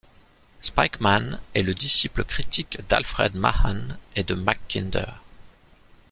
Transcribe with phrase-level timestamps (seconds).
[0.61, 5.05] Spykman est le disciple critique d'Alfred Mahan et de Mackinder.